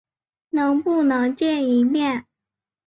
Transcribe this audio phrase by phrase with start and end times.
[0.49, 2.25] 能不能再见一面？